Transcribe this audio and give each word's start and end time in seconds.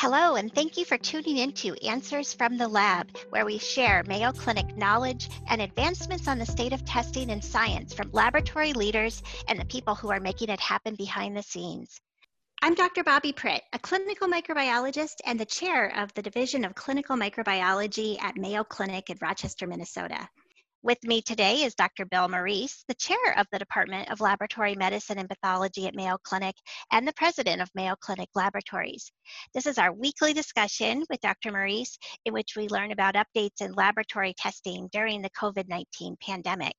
Hello, 0.00 0.36
and 0.36 0.54
thank 0.54 0.76
you 0.76 0.84
for 0.84 0.96
tuning 0.96 1.38
in 1.38 1.50
to 1.54 1.74
Answers 1.84 2.32
from 2.32 2.56
the 2.56 2.68
Lab, 2.68 3.10
where 3.30 3.44
we 3.44 3.58
share 3.58 4.04
Mayo 4.06 4.30
Clinic 4.30 4.76
knowledge 4.76 5.28
and 5.48 5.60
advancements 5.60 6.28
on 6.28 6.38
the 6.38 6.46
state 6.46 6.72
of 6.72 6.84
testing 6.84 7.32
and 7.32 7.42
science 7.42 7.94
from 7.94 8.12
laboratory 8.12 8.72
leaders 8.74 9.20
and 9.48 9.58
the 9.58 9.64
people 9.64 9.96
who 9.96 10.08
are 10.10 10.20
making 10.20 10.50
it 10.50 10.60
happen 10.60 10.94
behind 10.94 11.36
the 11.36 11.42
scenes. 11.42 12.00
I'm 12.62 12.76
Dr. 12.76 13.02
Bobbi 13.02 13.34
Pritt, 13.34 13.62
a 13.72 13.78
clinical 13.80 14.28
microbiologist 14.28 15.16
and 15.26 15.38
the 15.38 15.44
chair 15.44 15.92
of 15.96 16.14
the 16.14 16.22
Division 16.22 16.64
of 16.64 16.76
Clinical 16.76 17.16
Microbiology 17.16 18.22
at 18.22 18.36
Mayo 18.36 18.62
Clinic 18.62 19.10
in 19.10 19.18
Rochester, 19.20 19.66
Minnesota. 19.66 20.28
With 20.84 21.02
me 21.02 21.20
today 21.20 21.64
is 21.64 21.74
Dr. 21.74 22.06
Bill 22.06 22.28
Morice, 22.28 22.84
the 22.86 22.94
chair 22.94 23.36
of 23.36 23.48
the 23.50 23.58
Department 23.58 24.12
of 24.12 24.20
Laboratory 24.20 24.76
Medicine 24.76 25.18
and 25.18 25.28
Pathology 25.28 25.88
at 25.88 25.94
Mayo 25.96 26.18
Clinic 26.22 26.54
and 26.92 27.06
the 27.06 27.12
president 27.14 27.60
of 27.60 27.68
Mayo 27.74 27.96
Clinic 28.00 28.28
Laboratories. 28.36 29.10
This 29.52 29.66
is 29.66 29.76
our 29.76 29.92
weekly 29.92 30.32
discussion 30.32 31.04
with 31.10 31.20
Dr. 31.20 31.50
Morice 31.50 31.98
in 32.24 32.32
which 32.32 32.54
we 32.56 32.68
learn 32.68 32.92
about 32.92 33.16
updates 33.16 33.60
in 33.60 33.72
laboratory 33.72 34.34
testing 34.38 34.88
during 34.92 35.20
the 35.20 35.30
COVID 35.30 35.68
19 35.68 36.16
pandemic. 36.24 36.74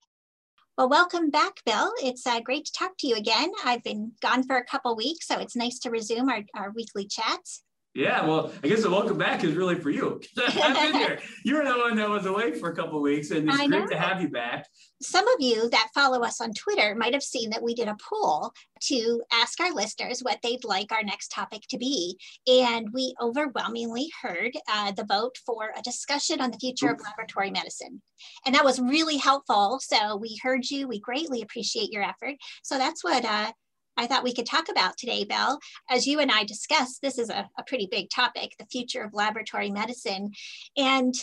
Well, 0.77 0.87
welcome 0.87 1.29
back, 1.29 1.55
Bill. 1.65 1.91
It's 2.01 2.25
uh, 2.25 2.39
great 2.39 2.63
to 2.65 2.71
talk 2.71 2.91
to 2.99 3.07
you 3.07 3.15
again. 3.17 3.51
I've 3.65 3.83
been 3.83 4.13
gone 4.21 4.47
for 4.47 4.55
a 4.55 4.63
couple 4.63 4.95
weeks, 4.95 5.27
so 5.27 5.39
it's 5.39 5.57
nice 5.57 5.77
to 5.79 5.89
resume 5.89 6.29
our, 6.29 6.43
our 6.55 6.71
weekly 6.71 7.05
chats. 7.05 7.63
Yeah, 7.95 8.23
well, 8.27 8.51
I 8.63 8.67
guess 8.67 8.83
the 8.83 8.89
welcome 8.89 9.17
back 9.17 9.43
is 9.43 9.55
really 9.55 9.75
for 9.75 9.89
you. 9.89 10.21
I've 10.37 10.75
been 10.75 10.93
here. 10.93 11.19
You 11.43 11.55
were 11.55 11.63
the 11.63 11.77
one 11.77 11.95
that 11.97 12.07
was 12.07 12.27
away 12.27 12.53
for 12.53 12.69
a 12.69 12.75
couple 12.75 13.01
weeks, 13.01 13.31
and 13.31 13.49
it's 13.49 13.59
I 13.59 13.65
great 13.65 13.81
know. 13.81 13.87
to 13.87 13.97
have 13.97 14.21
you 14.21 14.29
back. 14.29 14.67
Some 15.01 15.27
of 15.27 15.35
you 15.39 15.69
that 15.71 15.89
follow 15.95 16.21
us 16.21 16.39
on 16.39 16.53
Twitter 16.53 16.93
might 16.93 17.13
have 17.13 17.23
seen 17.23 17.49
that 17.49 17.63
we 17.63 17.73
did 17.73 17.87
a 17.87 17.97
poll 18.09 18.51
to 18.83 19.21
ask 19.33 19.59
our 19.59 19.73
listeners 19.73 20.19
what 20.19 20.39
they'd 20.43 20.63
like 20.63 20.91
our 20.91 21.03
next 21.03 21.29
topic 21.29 21.63
to 21.69 21.79
be. 21.79 22.17
And 22.47 22.89
we 22.93 23.15
overwhelmingly 23.19 24.09
heard 24.21 24.51
uh, 24.71 24.91
the 24.91 25.05
vote 25.05 25.37
for 25.43 25.73
a 25.75 25.81
discussion 25.81 26.41
on 26.41 26.51
the 26.51 26.59
future 26.59 26.89
of 26.89 27.01
laboratory 27.01 27.49
medicine. 27.49 28.03
And 28.45 28.53
that 28.53 28.65
was 28.65 28.79
really 28.79 29.17
helpful. 29.17 29.79
So 29.81 30.15
we 30.15 30.39
heard 30.43 30.69
you. 30.69 30.87
We 30.87 30.99
greatly 30.99 31.41
appreciate 31.41 31.91
your 31.91 32.03
effort. 32.03 32.35
So 32.63 32.77
that's 32.77 33.03
what 33.03 33.25
uh, 33.25 33.51
I 33.99 34.07
thought 34.07 34.23
we 34.23 34.33
could 34.33 34.45
talk 34.45 34.69
about 34.69 34.95
today, 34.97 35.25
Bell. 35.25 35.59
As 35.89 36.07
you 36.07 36.21
and 36.21 36.31
I 36.31 36.45
discussed, 36.45 37.01
this 37.01 37.19
is 37.19 37.29
a, 37.29 37.49
a, 37.57 37.63
pretty 37.67 37.85
big 37.91 38.09
topic, 38.09 38.55
the 38.57 38.65
future 38.71 39.03
of 39.03 39.13
laboratory 39.13 39.69
medicine. 39.69 40.31
And 40.77 41.13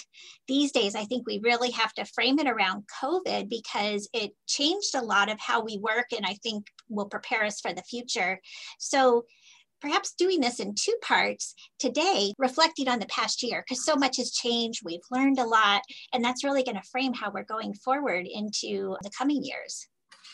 these 0.47 0.73
days, 0.73 0.95
I 0.95 1.05
think 1.05 1.27
we 1.27 1.41
really 1.43 1.71
have 1.71 1.95
to 1.95 2.05
frame 2.05 2.39
it 2.39 2.47
around 2.47 2.85
COVID 3.03 3.49
because 3.49 4.11
it 4.13 4.33
changed 4.47 4.95
a 4.95 5.01
lot 5.01 5.31
of 5.31 5.41
how 5.41 5.65
we 5.65 5.79
work 5.79 6.09
and 6.15 6.27
I 6.27 6.35
think 6.43 6.67
will 6.91 7.09
prepare 7.09 7.45
us 7.45 7.61
for 7.63 7.73
the 7.73 7.83
future. 7.83 8.39
So 8.79 9.25
perhaps 9.81 10.13
doing 10.13 10.43
this 10.43 10.61
in 10.61 10.75
two 10.75 10.97
parts 11.01 11.55
today, 11.79 12.35
reflecting 12.39 12.89
on 12.89 12.99
the 12.99 13.07
past 13.07 13.43
year, 13.43 13.65
because 13.67 13.87
so 13.87 13.97
much 13.97 14.19
has 14.19 14.33
changed. 14.33 14.83
We've 14.85 15.01
learned 15.11 15.39
a 15.39 15.47
lot, 15.47 15.81
and 16.13 16.23
that's 16.23 16.45
really 16.45 16.63
going 16.63 16.77
to 16.77 16.89
frame 16.91 17.15
how 17.15 17.31
we're 17.31 17.45
going 17.45 17.73
forward 17.73 18.27
into 18.31 18.99
the 19.03 19.11
coming 19.17 19.43
years. 19.43 19.89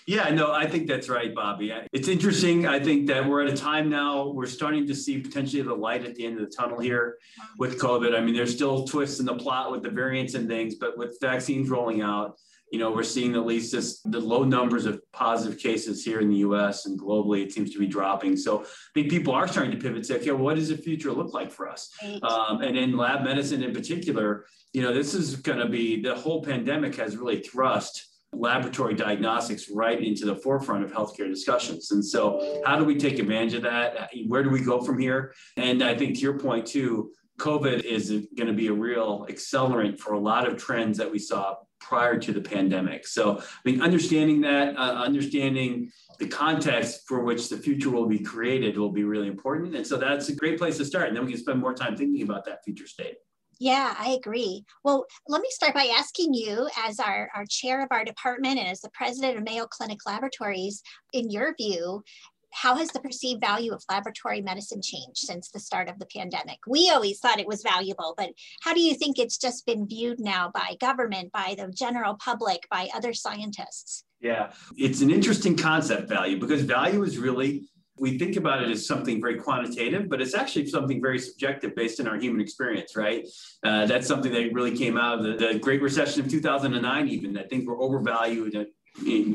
Yeah, 0.07 0.29
no, 0.31 0.53
I 0.53 0.67
think 0.67 0.89
that's 0.89 1.09
right, 1.09 1.35
Bobbi. 1.35 1.87
It's 1.93 2.09
interesting. 2.09 2.67
I 2.67 2.81
think 2.81 3.07
that 3.07 3.27
we're 3.27 3.47
at 3.47 3.53
a 3.53 3.57
time 3.57 3.89
now, 3.89 4.29
we're 4.29 4.47
starting 4.47 4.87
to 4.87 4.95
see 4.95 5.21
potentially 5.21 5.63
the 5.63 5.75
light 5.75 6.05
at 6.05 6.15
the 6.15 6.27
end 6.27 6.41
of 6.41 6.51
the 6.51 6.55
tunnel 6.55 6.81
here 6.81 7.19
with 7.59 7.79
COVID. 7.79 8.17
I 8.17 8.21
mean, 8.21 8.35
there's 8.35 8.55
still 8.55 8.85
twists 8.85 9.21
in 9.21 9.27
the 9.27 9.35
plot 9.35 9.71
with 9.71 9.83
the 9.83 9.91
variants 9.91 10.35
and 10.35 10.49
things, 10.49 10.75
but 10.75 10.99
with 10.99 11.19
vaccines 11.21 11.71
rolling 11.71 12.03
out, 12.03 12.37
you 12.73 12.79
know, 12.79 12.91
we're 12.91 13.03
seeing 13.03 13.35
at 13.35 13.45
least 13.45 13.71
this, 13.71 14.01
the 14.07 14.19
low 14.19 14.45
numbers 14.45 14.87
of 14.87 15.01
positive 15.13 15.59
cases 15.59 16.03
here 16.03 16.21
in 16.21 16.31
the 16.31 16.39
US 16.39 16.87
and 16.87 16.99
globally, 16.99 17.43
it 17.43 17.53
seems 17.53 17.71
to 17.73 17.79
be 17.79 17.87
dropping. 17.87 18.35
So 18.35 18.63
I 18.63 18.67
think 18.95 19.11
people 19.11 19.35
are 19.35 19.47
starting 19.47 19.73
to 19.73 19.77
pivot, 19.77 20.07
say, 20.07 20.17
okay, 20.17 20.33
what 20.33 20.57
does 20.57 20.71
the 20.71 20.79
future 20.79 21.13
look 21.13 21.35
like 21.35 21.53
for 21.53 21.69
us? 21.69 21.91
Um, 22.23 22.63
and 22.63 22.77
in 22.77 22.97
lab 22.97 23.25
medicine 23.25 23.63
in 23.63 23.75
particular, 23.75 24.47
you 24.73 24.81
know, 24.81 24.93
this 24.95 25.13
is 25.13 25.37
going 25.37 25.59
to 25.59 25.69
be 25.69 26.01
the 26.01 26.15
whole 26.15 26.43
pandemic 26.43 26.95
has 26.97 27.15
really 27.15 27.41
thrust 27.41 28.12
laboratory 28.33 28.95
diagnostics 28.95 29.71
right 29.71 30.03
into 30.03 30.25
the 30.25 30.35
forefront 30.35 30.85
of 30.85 30.93
healthcare 30.93 31.29
discussions. 31.29 31.91
And 31.91 32.05
so, 32.05 32.63
how 32.65 32.79
do 32.79 32.85
we 32.85 32.97
take 32.97 33.19
advantage 33.19 33.55
of 33.55 33.63
that? 33.63 34.11
Where 34.27 34.43
do 34.43 34.51
we 34.51 34.63
go 34.63 34.81
from 34.81 34.99
here? 34.99 35.35
And 35.57 35.83
I 35.83 35.97
think 35.97 36.17
to 36.17 36.21
your 36.21 36.39
point, 36.39 36.67
too, 36.67 37.13
COVID 37.39 37.85
is 37.85 38.11
going 38.37 38.47
to 38.47 38.53
be 38.53 38.69
a 38.69 38.73
real 38.73 39.27
accelerant 39.29 39.99
for 39.99 40.15
a 40.15 40.19
lot 40.19 40.47
of 40.47 40.57
trends 40.57 40.99
that 40.99 41.11
we 41.11 41.19
saw 41.19 41.57
prior 41.81 42.17
to 42.19 42.33
the 42.33 42.41
pandemic. 42.41 43.07
So, 43.07 43.39
I 43.39 43.43
mean, 43.65 43.83
understanding 43.83 44.41
that, 44.43 44.77
uh, 44.77 45.03
understanding 45.03 45.91
the 46.19 46.29
context 46.29 47.03
for 47.07 47.25
which 47.25 47.49
the 47.49 47.57
future 47.57 47.91
will 47.91 48.07
be 48.07 48.21
created 48.21 48.79
will 48.79 48.93
be 48.93 49.05
really 49.05 49.29
important. 49.29 49.75
And 49.75 49.87
so, 49.87 49.97
that's 49.99 50.29
a 50.31 50.35
great 50.35 50.59
place 50.59 50.79
to 50.79 50.85
start. 50.85 51.09
And 51.09 51.17
then 51.17 51.27
we 51.27 51.33
can 51.33 51.41
spend 51.41 51.61
more 51.61 51.75
time 51.75 51.97
thinking 51.97 52.23
about 52.23 52.45
that 52.47 52.65
future 52.65 52.87
state. 52.87 53.17
Yeah, 53.63 53.95
I 53.97 54.19
agree. 54.19 54.65
Well, 54.83 55.07
let 55.29 55.41
me 55.41 55.47
start 55.51 55.73
by 55.73 55.89
asking 55.97 56.35
you, 56.35 56.69
as 56.85 56.99
our, 56.99 57.31
our 57.33 57.45
chair 57.49 57.81
of 57.81 57.93
our 57.93 58.05
department 58.05 58.59
and 58.59 58.67
as 58.67 58.81
the 58.81 58.91
president 58.93 59.39
of 59.39 59.45
Mayo 59.45 59.67
Clinic 59.67 60.01
Laboratories, 60.05 60.83
in 61.13 61.31
your 61.31 61.55
view, 61.55 62.03
how 62.51 62.75
has 62.75 62.89
the 62.89 62.99
perceived 62.99 63.41
value 63.41 63.73
of 63.73 63.85
laboratory 63.89 64.41
medicine 64.41 64.83
changed 64.83 65.19
since 65.19 65.49
the 65.49 65.61
start 65.61 65.89
of 65.89 66.01
the 66.01 66.07
pandemic? 66.07 66.59
We 66.67 66.91
always 66.91 67.21
thought 67.21 67.39
it 67.39 67.47
was 67.47 67.63
valuable, 67.63 68.15
but 68.19 68.31
how 68.63 68.75
do 68.75 68.81
you 68.81 68.97
think 68.97 69.17
it's 69.17 69.39
just 69.39 69.65
been 69.65 69.87
viewed 69.87 70.19
now 70.19 70.51
by 70.53 70.77
government, 70.81 71.31
by 71.31 71.55
the 71.57 71.71
general 71.73 72.15
public, 72.17 72.67
by 72.69 72.89
other 72.93 73.15
scientists? 73.15 74.03
Yeah, 74.21 74.51
it's 74.77 75.03
an 75.03 75.11
interesting 75.13 75.57
concept, 75.57 76.09
value, 76.09 76.41
because 76.41 76.63
value 76.63 77.05
is 77.05 77.17
really 77.17 77.69
we 78.03 78.19
think 78.19 78.35
about 78.35 78.61
it 78.61 78.69
as 78.69 78.85
something 78.85 79.21
very 79.21 79.37
quantitative, 79.37 80.09
but 80.09 80.21
it's 80.21 80.35
actually 80.35 80.67
something 80.67 81.01
very 81.01 81.21
subjective 81.21 81.73
based 81.77 82.01
on 82.01 82.09
our 82.09 82.19
human 82.19 82.41
experience, 82.41 82.97
right? 82.97 83.29
Uh, 83.63 83.87
that's 83.87 84.09
something 84.09 84.33
that 84.33 84.53
really 84.53 84.77
came 84.77 84.99
out 84.99 85.21
of 85.21 85.25
the, 85.25 85.53
the 85.53 85.59
Great 85.61 85.81
Recession 85.81 86.21
of 86.21 86.29
2009, 86.29 87.09
even 87.09 87.33
that 87.35 87.49
things 87.49 87.65
were 87.65 87.81
overvalued 87.81 88.57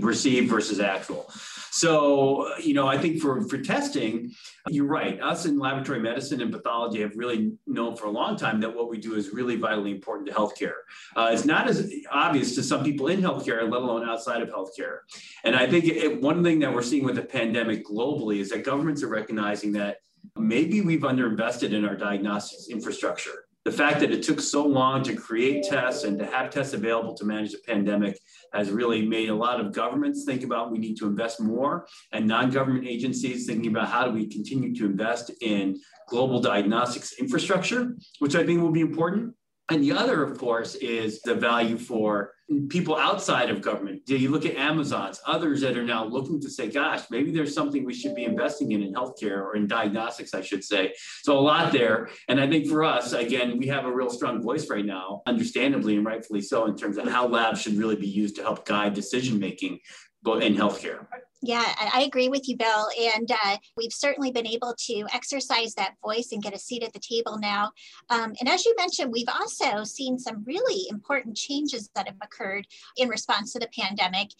received 0.01 0.50
versus 0.50 0.79
actual. 0.79 1.31
So, 1.72 2.57
you 2.57 2.73
know, 2.73 2.88
I 2.88 2.97
think 2.97 3.22
for, 3.22 3.47
for 3.47 3.59
testing, 3.59 4.31
you're 4.68 4.88
right. 4.88 5.22
Us 5.22 5.45
in 5.45 5.59
laboratory 5.59 6.00
medicine 6.00 6.41
and 6.41 6.51
pathology 6.51 7.01
have 7.01 7.16
really 7.16 7.51
known 7.68 7.95
for 7.95 8.06
a 8.06 8.09
long 8.09 8.35
time 8.35 8.59
that 8.62 8.75
what 8.75 8.90
we 8.90 8.97
do 8.97 9.13
is 9.13 9.31
really 9.31 9.57
vitally 9.57 9.91
important 9.91 10.28
to 10.28 10.34
healthcare. 10.34 10.78
Uh, 11.16 11.29
it's 11.31 11.45
not 11.45 11.68
as 11.68 11.94
obvious 12.12 12.56
to 12.56 12.63
some 12.63 12.84
people 12.84 13.07
in 13.07 13.22
healthcare, 13.22 13.62
let 13.62 13.81
alone 13.81 14.09
outside 14.09 14.41
of 14.41 14.50
healthcare. 14.50 15.00
And 15.44 15.56
I 15.56 15.68
think 15.68 15.85
it, 15.85 16.19
one 16.19 16.44
thing 16.44 16.59
that 16.59 16.74
we're 16.74 16.81
seeing 16.81 17.03
with 17.03 17.16
the 17.16 17.22
pandemic 17.22 17.85
globally 17.85 18.39
is 18.39 18.50
that 18.50 18.63
governments 18.63 19.03
are 19.03 19.09
recognizing 19.09 19.72
that 19.74 19.97
maybe 20.35 20.81
we've 20.81 21.01
underinvested 21.01 21.74
in 21.74 21.85
our 21.85 21.95
diagnostics 21.95 22.69
infrastructure 22.69 23.46
the 23.67 23.73
fact 23.73 24.00
that 24.00 24.13
it 24.13 24.23
took 24.23 24.39
so 24.39 24.66
long 24.66 25.03
to 25.03 25.13
create 25.13 25.61
tests 25.61 26.05
and 26.05 26.17
to 26.17 26.25
have 26.25 26.50
tests 26.50 26.73
available 26.73 27.13
to 27.13 27.25
manage 27.25 27.51
the 27.51 27.57
pandemic 27.67 28.17
has 28.53 28.72
really 28.72 29.05
made 29.05 29.28
a 29.28 29.35
lot 29.35 29.59
of 29.59 29.73
governments 29.73 30.23
think 30.23 30.45
about 30.45 30.72
we 30.72 30.78
need 30.78 30.95
to 30.95 31.05
invest 31.05 31.41
more 31.41 31.85
and 32.13 32.25
non-government 32.25 32.88
agencies 32.88 33.45
thinking 33.45 33.69
about 33.69 33.89
how 33.89 34.06
do 34.07 34.11
we 34.13 34.25
continue 34.25 34.73
to 34.73 34.85
invest 34.85 35.31
in 35.41 35.77
global 36.07 36.39
diagnostics 36.39 37.19
infrastructure, 37.19 37.97
which 38.19 38.35
I 38.35 38.45
think 38.45 38.61
will 38.61 38.72
be 38.72 38.79
important. 38.79 39.35
And 39.69 39.83
the 39.83 39.91
other, 39.91 40.23
of 40.23 40.38
course, 40.38 40.75
is 40.75 41.22
the 41.22 41.35
value 41.35 41.78
for 41.78 42.31
people 42.69 42.95
outside 42.95 43.50
of 43.50 43.61
government. 43.61 44.01
You 44.07 44.29
look 44.29 44.45
at 44.45 44.55
Amazon's, 44.55 45.19
others 45.25 45.59
that 45.61 45.78
are 45.78 45.83
now 45.83 46.05
looking 46.05 46.39
to 46.39 46.50
say, 46.50 46.69
gosh, 46.69 47.03
maybe 47.11 47.31
there's 47.31 47.53
something 47.53 47.83
we 47.83 47.94
should 47.94 48.16
be 48.16 48.23
investing 48.23 48.72
in 48.72 48.81
in 48.81 48.94
healthcare 48.94 49.39
or 49.41 49.57
in 49.57 49.67
diagnostics, 49.67 50.33
I 50.33 50.41
should 50.41 50.63
say. 50.63 50.94
So 51.23 51.38
a 51.38 51.41
lot 51.41 51.73
there. 51.73 52.09
And 52.29 52.39
I 52.39 52.47
think 52.47 52.67
for 52.67 52.85
us, 52.85 53.11
again, 53.11 53.57
we 53.57 53.67
have 53.67 53.83
a 53.83 53.91
real 53.91 54.09
strong 54.09 54.41
voice 54.41 54.69
right 54.69 54.85
now, 54.85 55.22
understandably 55.25 55.97
and 55.97 56.06
rightfully 56.06 56.41
so, 56.41 56.66
in 56.66 56.77
terms 56.77 56.97
of 56.97 57.09
how 57.09 57.27
labs 57.27 57.61
should 57.61 57.75
really 57.75 57.97
be 57.97 58.07
used 58.07 58.38
to 58.38 58.44
help 58.44 58.66
guide 58.66 58.94
decision 58.94 59.38
making 59.38 59.79
in 60.25 60.56
healthcare. 60.56 61.06
Yeah, 61.43 61.71
I 61.93 62.01
agree 62.01 62.29
with 62.29 62.49
you, 62.49 62.57
Bill. 62.57 62.87
And 63.15 63.31
uh, 63.31 63.57
we've 63.75 63.93
certainly 63.93 64.31
been 64.31 64.47
able 64.47 64.73
to 64.88 65.06
exercise 65.13 65.75
that 65.75 65.94
voice 66.03 66.29
and 66.31 66.41
get 66.41 66.56
a 66.56 66.59
seat 66.59 66.81
at 66.81 66.94
the 66.94 67.00
table 67.00 67.38
now. 67.39 67.71
Um, 68.09 68.33
and 68.39 68.50
as 68.50 68.65
you 68.65 68.73
mentioned, 68.75 69.12
we've 69.12 69.29
also 69.29 69.83
seen 69.83 70.17
some 70.17 70.44
really 70.45 70.88
important 70.89 71.38
changes 71.38 71.89
that 71.94 72.07
have 72.07 72.17
occurred 72.23 72.65
in 72.97 73.07
response 73.07 73.53
to 73.53 73.59
the 73.59 73.69
pandemic. 73.77 74.31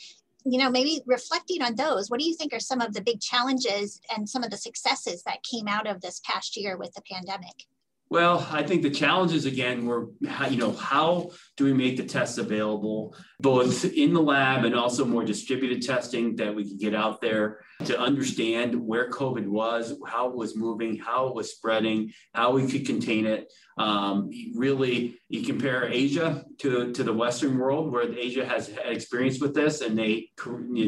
You 0.44 0.58
know, 0.58 0.72
maybe 0.72 1.02
reflecting 1.06 1.62
on 1.62 1.76
those, 1.76 2.10
what 2.10 2.20
do 2.20 2.26
you 2.26 2.36
think 2.36 2.54
are 2.54 2.60
some 2.60 2.82
of 2.82 2.94
the 2.94 3.02
big 3.02 3.20
challenges 3.22 4.02
and 4.16 4.28
some 4.28 4.44
of 4.44 4.50
the 4.50 4.58
successes 4.58 5.22
that 5.24 5.44
came 5.44 5.68
out 5.68 5.88
of 5.88 6.02
this 6.02 6.20
past 6.26 6.58
year 6.58 6.78
with 6.78 6.94
the 6.94 7.02
pandemic? 7.02 7.66
Well, 8.10 8.48
I 8.50 8.64
think 8.64 8.84
the 8.84 8.90
challenges 8.90 9.46
again 9.46 9.86
were, 9.86 10.08
you 10.50 10.56
know, 10.56 10.72
how 10.72 11.32
do 11.58 11.66
we 11.66 11.74
make 11.74 11.98
the 11.98 12.06
tests 12.06 12.38
available, 12.38 13.16
both 13.40 13.86
in 13.86 14.14
the 14.14 14.22
lab 14.22 14.66
and 14.66 14.74
also 14.74 15.06
more 15.06 15.24
distributed 15.24 15.82
testing 15.82 16.36
that 16.36 16.54
we 16.54 16.68
could 16.68 16.80
get 16.80 16.96
out 16.96 17.22
there 17.22 17.60
to 17.86 18.00
understand 18.00 18.76
where 18.76 19.12
COVID 19.12 19.48
was, 19.48 19.94
how 20.08 20.30
it 20.30 20.36
was 20.36 20.56
moving, 20.56 20.98
how 20.98 21.28
it 21.28 21.36
was 21.36 21.52
spreading, 21.52 22.12
how 22.34 22.52
we 22.52 22.66
could 22.68 22.88
contain 22.88 23.28
it. 23.28 23.54
Um, 23.78 24.32
really, 24.56 25.20
you 25.30 25.44
compare 25.44 25.86
Asia 25.88 26.44
to, 26.60 26.92
to 26.94 27.04
the 27.04 27.14
Western 27.14 27.60
world, 27.60 27.92
where 27.92 28.12
Asia 28.12 28.44
has 28.44 28.70
had 28.70 28.92
experience 28.92 29.40
with 29.40 29.54
this, 29.54 29.82
and 29.82 29.96
they, 29.96 30.32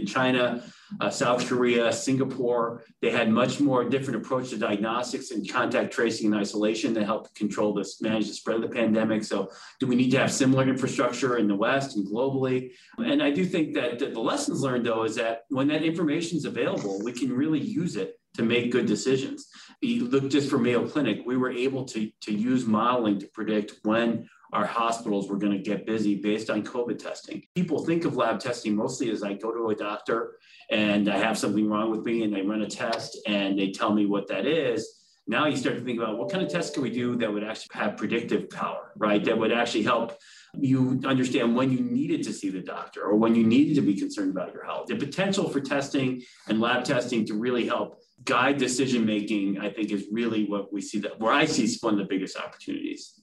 China, 0.07 0.63
uh, 0.99 1.09
South 1.11 1.47
Korea, 1.47 1.93
Singapore, 1.93 2.83
they 3.01 3.11
had 3.11 3.29
much 3.29 3.59
more 3.59 3.87
different 3.87 4.25
approach 4.25 4.49
to 4.49 4.57
diagnostics 4.57 5.29
and 5.29 5.47
contact 5.47 5.93
tracing 5.93 6.33
and 6.33 6.41
isolation 6.41 6.95
to 6.95 7.05
help 7.05 7.31
control 7.35 7.73
this, 7.73 8.01
manage 8.01 8.27
the 8.27 8.33
spread 8.33 8.55
of 8.55 8.63
the 8.63 8.69
pandemic. 8.69 9.23
So, 9.23 9.51
do 9.79 9.85
we 9.85 9.95
need 9.95 10.09
to 10.11 10.17
have 10.19 10.31
similar 10.31 10.67
infrastructure 10.67 11.37
in 11.37 11.47
the 11.47 11.55
West 11.55 11.95
and 11.95 12.07
globally? 12.39 12.71
And 12.97 13.21
I 13.21 13.31
do 13.31 13.45
think 13.45 13.73
that 13.75 13.99
the 13.99 14.19
lessons 14.19 14.61
learned, 14.61 14.85
though, 14.85 15.03
is 15.03 15.15
that 15.15 15.43
when 15.49 15.67
that 15.69 15.83
information 15.83 16.37
is 16.37 16.45
available, 16.45 17.01
we 17.03 17.11
can 17.11 17.31
really 17.31 17.59
use 17.59 17.95
it 17.95 18.19
to 18.35 18.43
make 18.43 18.71
good 18.71 18.85
decisions. 18.85 19.47
You 19.81 20.05
look 20.07 20.29
just 20.29 20.49
for 20.49 20.57
Mayo 20.57 20.87
Clinic, 20.87 21.21
we 21.25 21.37
were 21.37 21.51
able 21.51 21.85
to, 21.85 22.11
to 22.21 22.33
use 22.33 22.65
modeling 22.65 23.19
to 23.19 23.27
predict 23.27 23.73
when 23.83 24.29
our 24.51 24.65
hospitals 24.65 25.29
were 25.29 25.37
going 25.37 25.51
to 25.51 25.59
get 25.59 25.85
busy 25.85 26.15
based 26.15 26.49
on 26.49 26.63
COVID 26.63 26.97
testing. 26.97 27.43
People 27.55 27.85
think 27.85 28.05
of 28.05 28.15
lab 28.15 28.39
testing 28.39 28.75
mostly 28.75 29.11
as 29.11 29.23
I 29.23 29.33
go 29.33 29.51
to 29.51 29.69
a 29.69 29.75
doctor 29.75 30.37
and 30.71 31.07
I 31.07 31.17
have 31.17 31.37
something 31.37 31.69
wrong 31.69 31.91
with 31.91 32.01
me 32.01 32.23
and 32.23 32.33
they 32.33 32.41
run 32.41 32.61
a 32.61 32.67
test 32.67 33.19
and 33.27 33.57
they 33.57 33.71
tell 33.71 33.93
me 33.93 34.05
what 34.07 34.27
that 34.29 34.47
is. 34.47 34.87
Now 35.27 35.45
you 35.45 35.55
start 35.55 35.77
to 35.77 35.83
think 35.83 35.99
about 35.99 36.17
what 36.17 36.31
kind 36.31 36.43
of 36.43 36.51
tests 36.51 36.73
can 36.73 36.81
we 36.81 36.89
do 36.89 37.15
that 37.17 37.31
would 37.31 37.43
actually 37.43 37.79
have 37.79 37.97
predictive 37.97 38.49
power, 38.49 38.91
right? 38.97 39.23
That 39.23 39.37
would 39.37 39.51
actually 39.51 39.83
help 39.83 40.17
you 40.53 40.99
understand 41.05 41.55
when 41.55 41.71
you 41.71 41.79
needed 41.81 42.23
to 42.23 42.33
see 42.33 42.49
the 42.49 42.61
doctor 42.61 43.03
or 43.03 43.15
when 43.15 43.35
you 43.35 43.45
needed 43.45 43.75
to 43.75 43.81
be 43.81 43.95
concerned 43.95 44.31
about 44.31 44.53
your 44.53 44.65
health. 44.65 44.87
The 44.87 44.95
potential 44.95 45.49
for 45.49 45.61
testing 45.61 46.21
and 46.47 46.59
lab 46.59 46.83
testing 46.83 47.25
to 47.27 47.35
really 47.35 47.67
help 47.67 48.01
guide 48.23 48.57
decision 48.57 49.05
making, 49.05 49.59
I 49.59 49.69
think, 49.69 49.91
is 49.91 50.07
really 50.11 50.45
what 50.45 50.73
we 50.73 50.81
see 50.81 50.99
that 50.99 51.19
where 51.19 51.31
I 51.31 51.45
see 51.45 51.77
one 51.81 51.93
of 51.93 51.99
the 51.99 52.05
biggest 52.05 52.37
opportunities. 52.37 53.21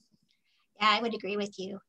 Yeah, 0.79 0.95
I 0.97 1.01
would 1.01 1.13
agree 1.13 1.37
with 1.37 1.57
you. 1.57 1.79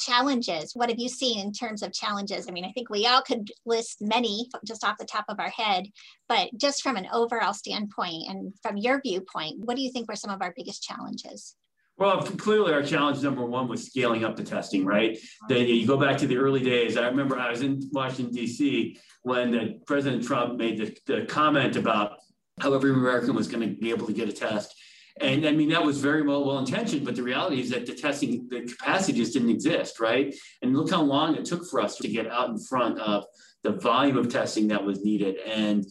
Challenges. 0.00 0.72
What 0.74 0.88
have 0.88 0.98
you 0.98 1.08
seen 1.08 1.40
in 1.40 1.52
terms 1.52 1.82
of 1.82 1.92
challenges? 1.92 2.48
I 2.48 2.52
mean, 2.52 2.64
I 2.64 2.72
think 2.72 2.88
we 2.88 3.06
all 3.06 3.20
could 3.20 3.50
list 3.66 3.98
many 4.00 4.48
just 4.66 4.84
off 4.84 4.96
the 4.98 5.04
top 5.04 5.26
of 5.28 5.38
our 5.38 5.50
head, 5.50 5.86
but 6.28 6.48
just 6.56 6.82
from 6.82 6.96
an 6.96 7.08
overall 7.12 7.52
standpoint 7.52 8.24
and 8.28 8.54
from 8.62 8.78
your 8.78 9.00
viewpoint, 9.02 9.60
what 9.64 9.76
do 9.76 9.82
you 9.82 9.92
think 9.92 10.08
were 10.08 10.16
some 10.16 10.30
of 10.30 10.40
our 10.40 10.54
biggest 10.56 10.82
challenges? 10.82 11.56
Well, 11.98 12.22
clearly 12.22 12.72
our 12.72 12.82
challenge 12.82 13.22
number 13.22 13.44
one 13.44 13.68
was 13.68 13.86
scaling 13.86 14.24
up 14.24 14.34
the 14.34 14.42
testing, 14.42 14.84
right? 14.84 15.18
Then 15.48 15.66
you 15.66 15.86
go 15.86 15.96
back 15.96 16.16
to 16.18 16.26
the 16.26 16.36
early 16.36 16.60
days. 16.60 16.96
I 16.96 17.06
remember 17.06 17.38
I 17.38 17.50
was 17.50 17.62
in 17.62 17.80
Washington, 17.92 18.34
D.C. 18.34 18.98
when 19.22 19.80
President 19.86 20.24
Trump 20.24 20.58
made 20.58 20.78
the, 20.78 20.96
the 21.06 21.26
comment 21.26 21.76
about 21.76 22.18
how 22.60 22.72
every 22.72 22.90
American 22.90 23.34
was 23.34 23.46
going 23.46 23.68
to 23.68 23.74
be 23.76 23.90
able 23.90 24.06
to 24.06 24.12
get 24.12 24.28
a 24.28 24.32
test. 24.32 24.74
And 25.20 25.46
I 25.46 25.52
mean, 25.52 25.68
that 25.68 25.84
was 25.84 26.00
very 26.00 26.22
well, 26.22 26.44
well 26.44 26.58
intentioned, 26.58 27.04
but 27.04 27.16
the 27.16 27.22
reality 27.22 27.60
is 27.60 27.70
that 27.70 27.86
the 27.86 27.94
testing, 27.94 28.48
the 28.48 28.62
capacity 28.62 29.12
just 29.12 29.34
didn't 29.34 29.50
exist, 29.50 30.00
right? 30.00 30.34
And 30.62 30.74
look 30.74 30.90
how 30.90 31.02
long 31.02 31.36
it 31.36 31.44
took 31.44 31.68
for 31.68 31.80
us 31.80 31.96
to 31.98 32.08
get 32.08 32.26
out 32.26 32.48
in 32.48 32.58
front 32.58 32.98
of 32.98 33.26
the 33.62 33.72
volume 33.72 34.16
of 34.16 34.30
testing 34.30 34.68
that 34.68 34.82
was 34.82 35.04
needed 35.04 35.36
and 35.46 35.84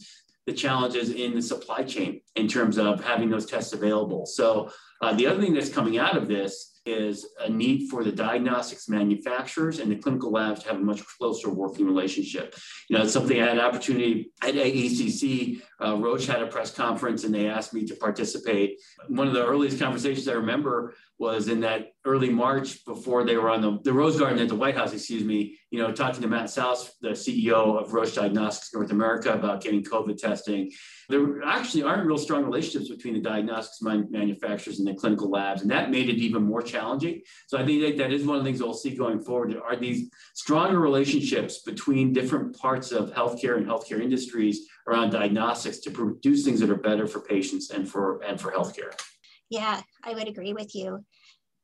the 0.46 0.52
challenges 0.52 1.10
in 1.10 1.34
the 1.34 1.42
supply 1.42 1.84
chain 1.84 2.20
in 2.34 2.48
terms 2.48 2.76
of 2.76 3.02
having 3.04 3.30
those 3.30 3.46
tests 3.46 3.72
available. 3.72 4.26
So 4.26 4.72
uh, 5.02 5.12
the 5.12 5.26
other 5.26 5.40
thing 5.40 5.52
that's 5.52 5.68
coming 5.68 5.98
out 5.98 6.16
of 6.16 6.28
this 6.28 6.80
is 6.84 7.26
a 7.40 7.48
need 7.48 7.88
for 7.88 8.02
the 8.02 8.10
diagnostics 8.10 8.88
manufacturers 8.88 9.78
and 9.78 9.90
the 9.90 9.96
clinical 9.96 10.32
labs 10.32 10.62
to 10.62 10.68
have 10.68 10.78
a 10.78 10.82
much 10.82 11.04
closer 11.18 11.48
working 11.50 11.86
relationship. 11.86 12.56
You 12.88 12.96
know, 12.96 13.04
it's 13.04 13.12
something 13.12 13.40
I 13.40 13.46
had 13.46 13.58
an 13.58 13.64
opportunity 13.64 14.32
at 14.42 14.54
AACC. 14.54 15.62
Uh, 15.80 15.96
Roche 15.96 16.26
had 16.26 16.42
a 16.42 16.46
press 16.46 16.72
conference 16.72 17.22
and 17.24 17.32
they 17.32 17.48
asked 17.48 17.72
me 17.72 17.84
to 17.86 17.94
participate. 17.94 18.80
One 19.08 19.28
of 19.28 19.34
the 19.34 19.46
earliest 19.46 19.78
conversations 19.78 20.26
I 20.26 20.32
remember 20.32 20.94
was 21.18 21.48
in 21.48 21.60
that 21.60 21.92
early 22.04 22.30
March 22.30 22.84
before 22.84 23.24
they 23.24 23.36
were 23.36 23.50
on 23.50 23.60
the, 23.60 23.78
the 23.84 23.92
Rose 23.92 24.18
Garden 24.18 24.40
at 24.40 24.48
the 24.48 24.56
White 24.56 24.76
House, 24.76 24.92
excuse 24.92 25.22
me, 25.22 25.58
you 25.72 25.78
know, 25.78 25.90
talking 25.90 26.20
to 26.20 26.28
Matt 26.28 26.50
Sause, 26.50 26.92
the 27.00 27.08
CEO 27.08 27.80
of 27.80 27.94
Roche 27.94 28.14
Diagnostics 28.14 28.74
North 28.74 28.90
America 28.90 29.32
about 29.32 29.62
getting 29.62 29.82
COVID 29.82 30.18
testing. 30.18 30.70
There 31.08 31.42
actually 31.42 31.82
aren't 31.82 32.04
real 32.04 32.18
strong 32.18 32.44
relationships 32.44 32.90
between 32.90 33.14
the 33.14 33.20
diagnostics 33.20 33.80
manufacturers 33.80 34.80
and 34.80 34.86
the 34.86 34.92
clinical 34.92 35.30
labs, 35.30 35.62
and 35.62 35.70
that 35.70 35.90
made 35.90 36.10
it 36.10 36.16
even 36.16 36.42
more 36.42 36.60
challenging. 36.60 37.22
So 37.46 37.56
I 37.56 37.64
think 37.64 37.80
that, 37.80 37.96
that 37.96 38.12
is 38.12 38.26
one 38.26 38.36
of 38.36 38.44
the 38.44 38.50
things 38.50 38.62
we'll 38.62 38.74
see 38.74 38.94
going 38.94 39.22
forward 39.22 39.56
are 39.64 39.74
these 39.74 40.10
stronger 40.34 40.78
relationships 40.78 41.62
between 41.62 42.12
different 42.12 42.54
parts 42.58 42.92
of 42.92 43.10
healthcare 43.14 43.56
and 43.56 43.66
healthcare 43.66 44.02
industries 44.02 44.68
around 44.86 45.08
diagnostics 45.08 45.78
to 45.78 45.90
produce 45.90 46.44
things 46.44 46.60
that 46.60 46.68
are 46.68 46.76
better 46.76 47.06
for 47.06 47.20
patients 47.20 47.70
and 47.70 47.88
for 47.88 48.22
and 48.24 48.38
for 48.38 48.52
healthcare. 48.52 48.92
Yeah, 49.48 49.80
I 50.04 50.12
would 50.12 50.28
agree 50.28 50.52
with 50.52 50.74
you. 50.74 51.02